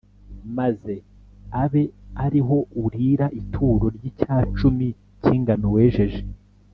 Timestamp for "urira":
2.83-3.25